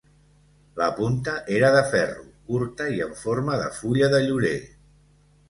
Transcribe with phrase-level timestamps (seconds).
[0.79, 4.57] La punta era de ferro, curta i en forma de fulla de llorer.